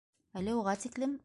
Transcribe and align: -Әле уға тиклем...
-Әле 0.41 0.55
уға 0.61 0.77
тиклем... 0.85 1.19